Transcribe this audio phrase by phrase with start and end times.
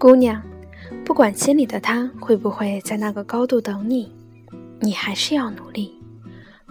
[0.00, 0.42] 姑娘，
[1.04, 4.10] 不管心里的他会不会在那个高度等你，
[4.80, 5.92] 你还是要努力，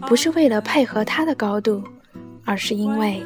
[0.08, 1.84] 不是为了配合他的高度，
[2.44, 3.24] 而是因为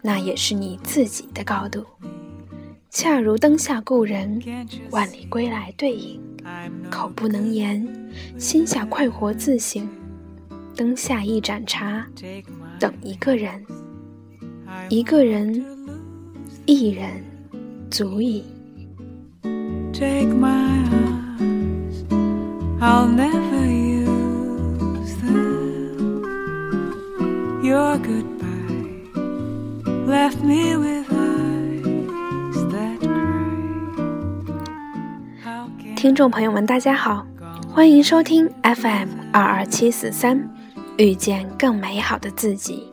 [0.00, 1.84] 那也是你自己的高度。
[2.88, 4.42] 恰如灯下故人，
[4.90, 6.18] 万里归来对影。
[6.90, 7.86] 口不能言，
[8.38, 9.86] 心下快活自省。
[10.74, 12.06] 灯下一盏茶，
[12.80, 13.62] 等一个人。
[14.88, 15.62] 一个人，
[16.64, 17.22] 一人，
[17.90, 18.42] 足矣。
[35.94, 37.26] 听众朋友们，大家好，
[37.68, 40.50] 欢迎收听 FM 二二七四三，
[40.96, 42.90] 遇见更美好的自己。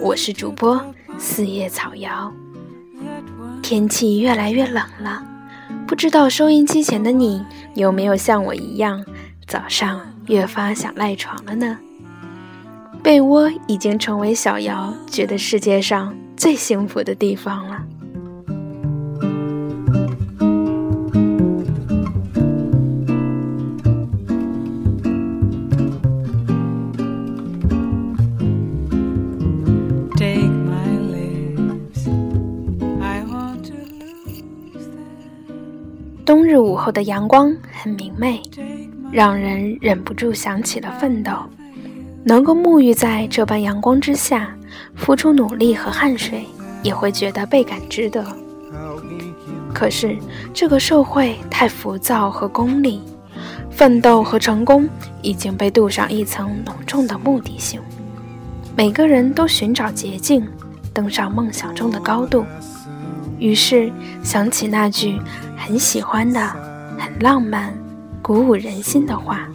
[0.00, 0.82] 我是主播
[1.18, 2.32] 四叶草瑶。
[3.62, 5.22] 天气越来越冷了，
[5.90, 9.04] 不知道收音机前的你有没有像我一样，
[9.48, 11.76] 早上越发想赖床了呢？
[13.02, 17.82] 被窝已经成为小瑶觉得世界上最幸福的地方了。
[36.80, 38.40] 后的阳光很明媚，
[39.12, 41.32] 让人忍不住想起了奋斗。
[42.24, 44.56] 能够沐浴在这般阳光之下，
[44.94, 46.46] 付出努力和汗水，
[46.82, 48.24] 也会觉得倍感值得。
[49.74, 50.16] 可是
[50.54, 53.02] 这个社会太浮躁和功利，
[53.70, 54.88] 奋斗和成功
[55.20, 57.78] 已经被镀上一层浓重的目的性。
[58.74, 60.46] 每个人都寻找捷径，
[60.94, 62.44] 登上梦想中的高度。
[63.38, 65.20] 于是想起那句。
[65.62, 66.40] 很喜欢的，
[67.00, 67.72] 很浪漫，
[68.20, 69.48] 鼓舞人心的话。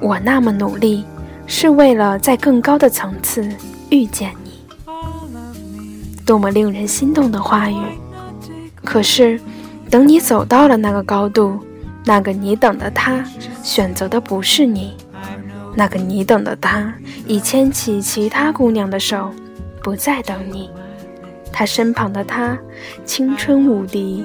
[0.00, 1.02] 我那么努力，
[1.46, 3.48] 是为了在更高的层次
[3.88, 4.52] 遇见你。
[6.26, 7.76] 多么令人心动的话语！
[8.84, 9.40] 可是，
[9.88, 11.58] 等你走到了那个高度，
[12.04, 13.24] 那个你等的他
[13.62, 14.94] 选择的不是你，
[15.74, 16.92] 那个你等的他
[17.26, 19.30] 已牵起其他姑娘的手，
[19.82, 20.68] 不再等你。
[21.50, 22.58] 他身旁的她，
[23.04, 24.24] 青春无敌，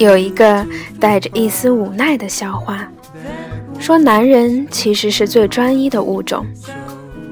[0.00, 0.66] 有一个
[0.98, 2.90] 带着一丝无奈的笑话，
[3.78, 6.46] 说男人其实是最专一的物种，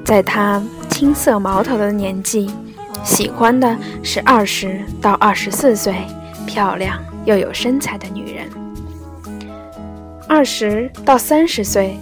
[0.05, 2.47] 在他青涩毛头的年纪，
[3.03, 5.95] 喜欢的是二十到二十四岁
[6.45, 8.45] 漂亮又有身材的女人；
[10.27, 11.97] 二十到三十岁，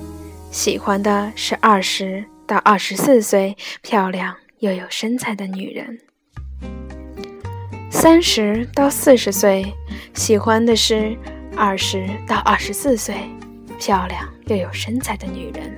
[0.52, 5.98] 喜欢的是二十到二十四岁漂亮又有身材的女人。
[7.90, 9.74] 三十到四十岁，
[10.14, 11.18] 喜欢的是
[11.56, 13.16] 二十到二十四岁
[13.80, 15.70] 漂亮又有身材的女人；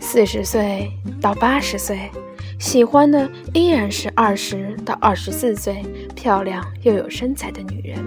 [0.00, 0.90] 四十岁
[1.20, 2.10] 到八十岁，
[2.58, 5.82] 喜欢的依然是二十到二十四岁
[6.14, 7.98] 漂亮又有身材的女人；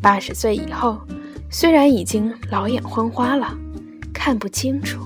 [0.00, 1.00] 八十岁以后，
[1.50, 3.56] 虽然已经老眼昏花了，
[4.12, 5.00] 看不清楚。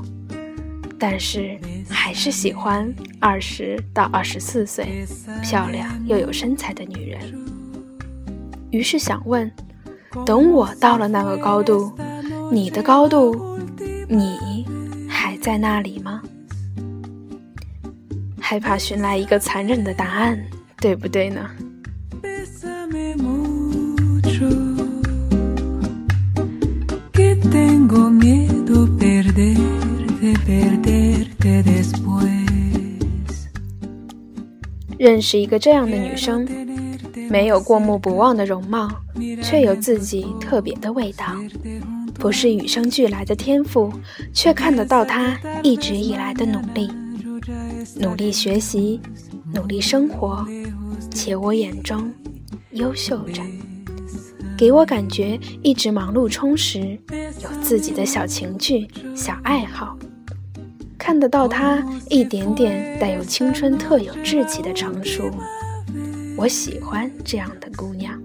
[0.98, 5.06] 但是还是喜欢二十到二十四岁
[5.42, 7.20] 漂亮又有身材的女人。
[8.70, 9.50] 于是想问：
[10.24, 11.92] 等我到了那个高度，
[12.50, 13.58] 你的高度，
[14.08, 14.66] 你
[15.08, 16.22] 还在那里吗？
[18.40, 20.38] 害怕寻来一个残忍的答案，
[20.78, 21.50] 对不对呢？
[35.06, 36.44] 认识一个这样的女生，
[37.30, 38.90] 没有过目不忘的容貌，
[39.40, 41.26] 却有自己特别的味道。
[42.14, 43.92] 不是与生俱来的天赋，
[44.32, 46.90] 却看得到她一直以来的努力。
[48.00, 49.00] 努力学习，
[49.54, 50.44] 努力生活，
[51.12, 52.12] 且我眼中
[52.72, 53.40] 优秀着，
[54.58, 56.98] 给我感觉一直忙碌充实，
[57.44, 59.96] 有自己的小情趣、小爱好。
[61.06, 61.80] 看得到她
[62.10, 65.30] 一点点带有青春特有稚气的成熟。
[66.36, 68.20] 我喜欢这样的姑娘。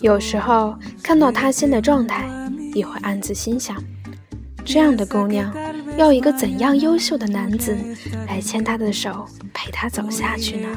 [0.00, 2.28] 有时候看到他新的状态，
[2.74, 3.76] 也会暗自心想：
[4.64, 5.52] 这样的姑娘，
[5.96, 7.76] 要一个怎样优秀的男子
[8.26, 10.68] 来牵她的手，陪她走下去呢？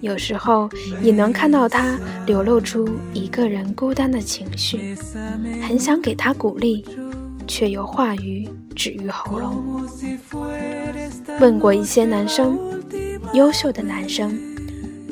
[0.00, 0.68] 有时候
[1.02, 4.96] 也能看到他流露出一个人孤单的情绪，
[5.62, 6.86] 很想给他鼓励，
[7.46, 9.86] 却又话语止于喉咙。
[11.38, 12.58] 问过一些男生，
[13.34, 14.38] 优秀的男生，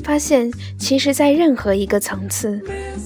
[0.09, 2.59] 发现其实，在任何一个层次，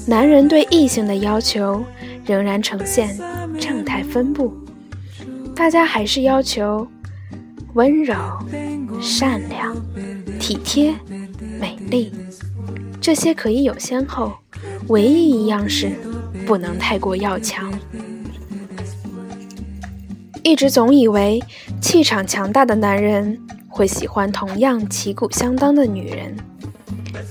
[0.07, 1.83] 男人对异性的要求
[2.25, 3.19] 仍然呈现
[3.59, 4.53] 正态分布，
[5.53, 6.87] 大家还是要求
[7.73, 8.15] 温柔、
[9.01, 9.75] 善良、
[10.39, 10.95] 体贴。
[11.59, 12.09] 美丽，
[13.01, 14.31] 这些可以有先后，
[14.87, 15.91] 唯一一样是
[16.45, 17.69] 不能太过要强。
[20.41, 21.43] 一直总以为
[21.81, 26.33] 气场强大的男人会喜欢同样旗鼓相当的女人。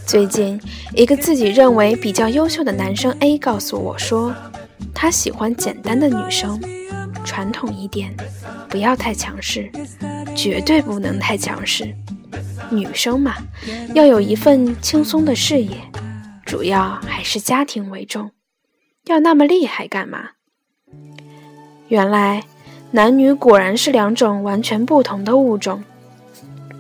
[0.06, 0.60] 最近，
[0.94, 4.34] 一个自己认为比较优秀的男生 A 告诉我说，
[4.94, 6.60] 他喜欢简单的女生，
[7.24, 8.14] 传统一点，
[8.68, 9.70] 不要太强势，
[10.34, 11.94] 绝对不能太强势。
[12.70, 13.36] 女生嘛，
[13.94, 15.76] 要有一份轻松的事业，
[16.44, 18.30] 主要还是家庭为重。
[19.06, 20.30] 要那么厉害干嘛？
[21.88, 22.44] 原来
[22.92, 25.84] 男女果然是两种完全不同的物种。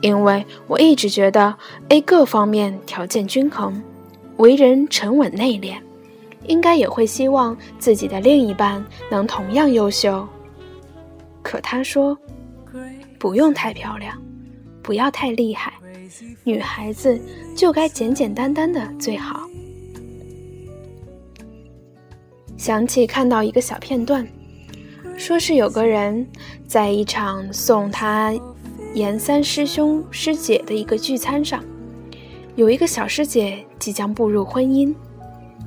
[0.02, 1.56] 因为我一直觉得
[1.88, 3.82] A 各方面条件均衡，
[4.36, 5.76] 为人沉稳内敛，
[6.46, 10.28] 应该也会希望自己的另一半能同样优秀。
[11.40, 12.18] 可他说，
[13.18, 14.20] 不用太漂亮，
[14.82, 15.72] 不要太厉害。
[16.44, 17.18] 女孩子
[17.56, 19.48] 就该简简单单的最好。
[22.56, 24.26] 想起看到一个小片段，
[25.16, 26.26] 说是有个人
[26.66, 28.32] 在一场送他
[28.94, 31.64] 严三师兄师姐的一个聚餐上，
[32.56, 34.94] 有一个小师姐即将步入婚姻，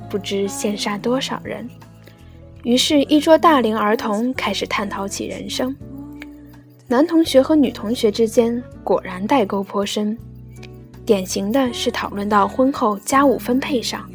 [0.08, 1.68] 不知羡煞多少人。
[2.62, 5.74] 于是，一桌大龄儿童开始探讨起人生。
[6.86, 10.16] 男同学和女同学之间果然代沟颇深。
[11.04, 14.08] 典型的是讨论到婚后家务分配上，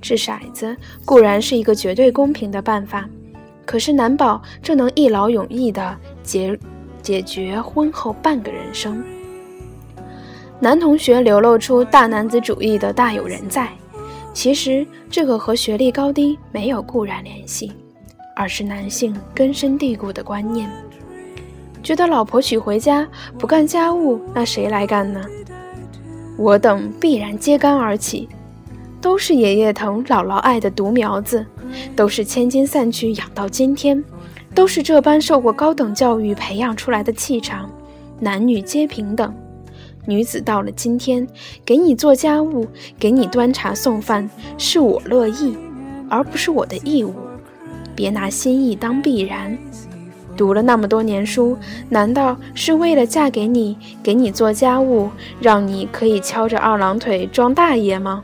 [0.00, 0.74] 掷骰子
[1.04, 3.08] 固然是一个绝对公平的办法，
[3.66, 6.58] 可是难保这能一劳永逸的结
[7.00, 9.02] 解决婚后半个人生。
[10.60, 13.68] 男同学流露出大男子主义的大有人在，
[14.34, 17.72] 其实这个和学历高低没有固然联系，
[18.36, 20.70] 而是男性根深蒂固的观念，
[21.82, 23.08] 觉得老婆娶回家
[23.38, 25.24] 不干家务，那谁来干呢？
[26.36, 28.28] 我等必然揭竿而起，
[29.00, 31.44] 都是爷爷疼、姥姥爱的独苗子，
[31.96, 34.02] 都是千金散去养到今天，
[34.54, 37.70] 都是这般受过高等教育培养出来的气场。
[38.18, 39.34] 男女皆平等，
[40.06, 41.26] 女子到了今天，
[41.64, 42.66] 给你做家务，
[42.98, 45.56] 给你端茶送饭，是我乐意，
[46.08, 47.14] 而不是我的义务。
[47.94, 49.56] 别拿心意当必然。
[50.36, 51.56] 读了那么多年书，
[51.88, 58.22] 难道是为了嫁给你，给你做家务，让你可以翘着二郎腿装大爷吗？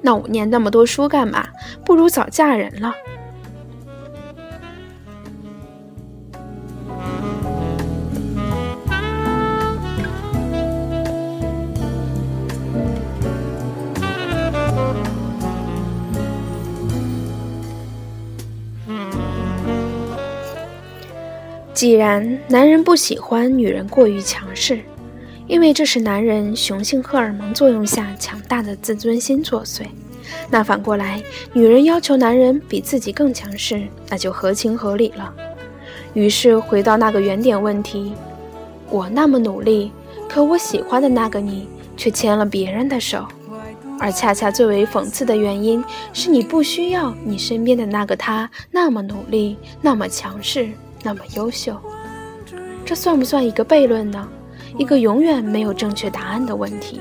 [0.00, 1.46] 那我念那么多书干嘛？
[1.84, 2.94] 不如早嫁人了。
[21.80, 24.80] 既然男人不喜欢女人过于强势，
[25.46, 29.86] 因为这是男人雄性荷尔蒙作用下强大的自尊心作祟，
[30.50, 31.22] 那反过来，
[31.54, 35.32] 女人要求男人比自己更强势，那就合情合理了。
[36.12, 38.12] 于是回到那个原点问题：
[38.90, 39.90] 我那么努力，
[40.28, 43.26] 可我喜欢的那个你却牵了别人的手，
[43.98, 45.82] 而恰恰最为讽刺的原因
[46.12, 50.68] 是你不需要你身边的那个他那么努力，那么强势。
[51.02, 51.76] 那么优秀，
[52.84, 54.28] 这算不算一个悖论呢？
[54.78, 57.00] 一个永远没有正确答案的问题。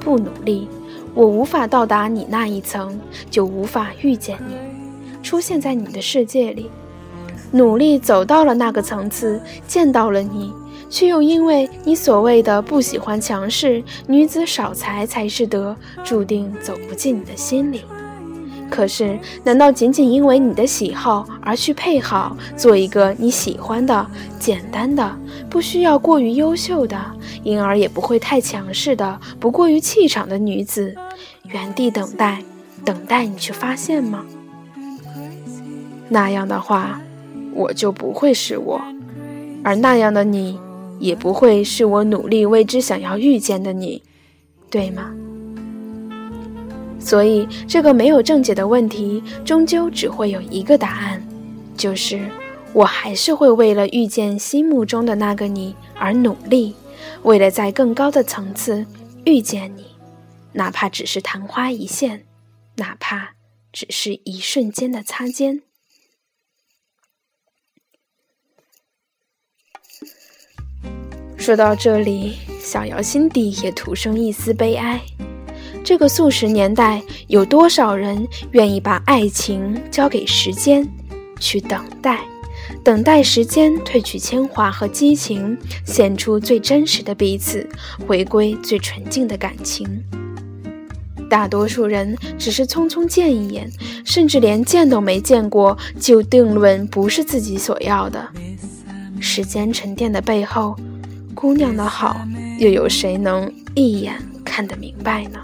[0.00, 0.68] 不努力，
[1.14, 2.98] 我无法到达你那一层，
[3.30, 4.56] 就无法遇见你，
[5.22, 6.70] 出现在你的世界里。
[7.52, 10.52] 努力走到了那个层次，见到了你，
[10.88, 17.82] 却又因为你所谓的不喜欢强势女子少才才是德，注定走不进你的心里。
[18.70, 24.06] 可是，难道仅仅因为你的喜好而去配好，做一个你喜欢的、
[24.38, 25.14] 简单的、
[25.50, 26.96] 不需要过于优秀的，
[27.42, 30.94] 因而也不会太强势的、不过于气场的女子，
[31.48, 32.42] 原地等待，
[32.84, 34.24] 等待你去发现吗？
[36.08, 37.00] 那样的话，
[37.52, 38.80] 我就不会是我，
[39.62, 40.58] 而那样的你，
[40.98, 44.02] 也不会是我努力为之想要遇见的你，
[44.70, 45.12] 对吗？
[47.00, 51.26] 所以，这个没有正解的问题，终究只会有一个答案，
[51.76, 52.28] 就是
[52.72, 56.74] 我还是会为了遇见心目中的那个你而努力，
[57.22, 58.84] 为了在更高的层次
[59.24, 59.86] 遇见你，
[60.52, 62.26] 哪怕只是昙花一现，
[62.76, 63.30] 哪怕
[63.72, 65.62] 只是一瞬间的擦肩。
[71.38, 75.00] 说到这里，小瑶心底也徒生一丝悲哀。
[75.82, 80.86] 这个素食年代，有多少人愿意把爱情交给时间，
[81.40, 82.20] 去等待，
[82.84, 87.68] 等待时间褪去铅华和激情，显出最真实的彼此，
[88.06, 89.86] 回归最纯净的感情？
[91.28, 93.70] 大多数人只是匆匆见一眼，
[94.04, 98.28] 甚至连见都没见过，就定论不是自己所要的。
[99.18, 100.76] 时间沉淀的背后，
[101.34, 102.20] 姑娘的好，
[102.58, 105.40] 又有谁能一眼看得明白呢？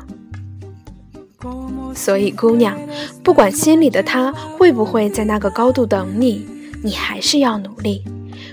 [1.95, 2.78] 所以，姑娘，
[3.23, 6.47] 不管心里的他会不会在那个高度等你，
[6.83, 8.02] 你还是要努力，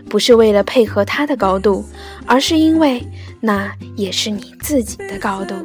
[0.09, 1.85] 不是为了配合他的高度，
[2.25, 3.05] 而是因为
[3.39, 5.55] 那也是你自己的高度。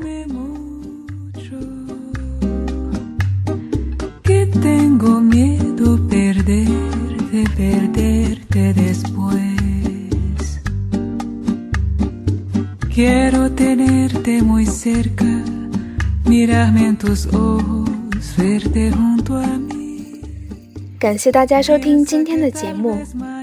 [20.99, 22.99] 感谢大家收听今天的节目，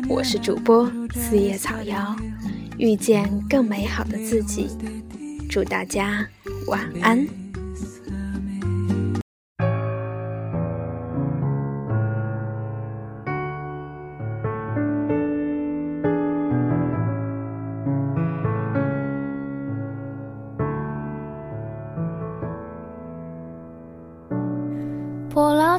[0.07, 2.15] 我是主播四叶草瑶，
[2.77, 4.69] 遇见更美好的自己，
[5.49, 6.25] 祝大家
[6.67, 7.44] 晚安。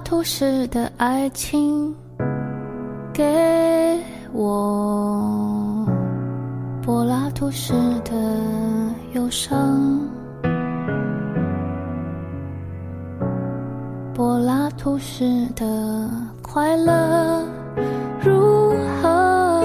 [0.07, 1.93] 柏拉图式的爱情，
[3.13, 3.25] 给
[4.33, 5.85] 我
[6.81, 7.73] 柏拉图式
[8.05, 8.13] 的
[9.15, 10.01] 忧伤，
[14.15, 16.09] 柏拉图式的
[16.41, 17.43] 快乐
[18.21, 19.61] 如何？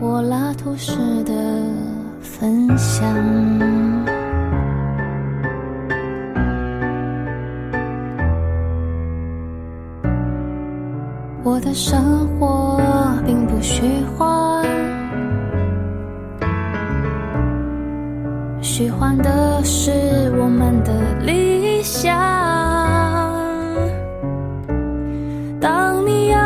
[0.00, 1.32] 柏拉图式的
[2.20, 3.97] 分享。
[11.58, 12.80] 我的生活
[13.26, 13.82] 并不虚
[14.16, 14.64] 幻，
[18.62, 19.90] 虚幻的是
[20.38, 20.92] 我们的
[21.26, 22.16] 理想。
[25.60, 26.38] 当你有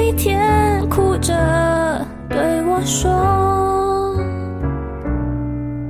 [0.00, 4.16] 一天哭着对我说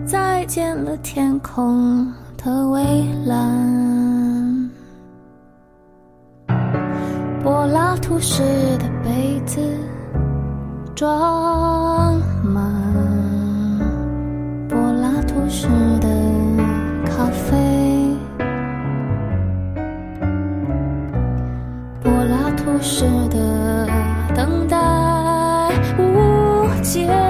[0.06, 2.10] 再见了，天空
[2.42, 3.61] 的蔚蓝。
[8.22, 8.42] 拉图式
[8.78, 9.58] 的杯子
[10.94, 12.62] 装满
[14.68, 15.66] 柏拉图式
[15.98, 16.08] 的
[17.04, 17.56] 咖啡，
[22.00, 23.88] 柏拉图式的
[24.36, 24.78] 等待
[25.98, 27.21] 无解。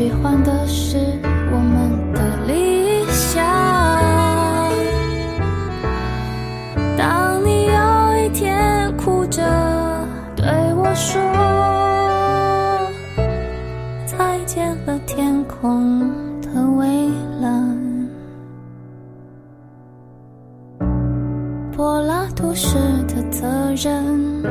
[0.00, 0.96] 喜欢的是
[1.52, 3.44] 我们的理想。
[6.96, 9.42] 当你有一天哭着
[10.34, 11.20] 对我说
[14.06, 16.00] 再见了，天空
[16.40, 17.10] 的蔚
[17.42, 18.08] 蓝。
[21.76, 24.42] 柏拉图式的责任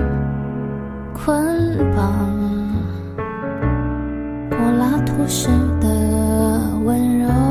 [1.12, 2.38] 捆绑，
[5.20, 5.50] 故事
[5.82, 7.49] 的温柔。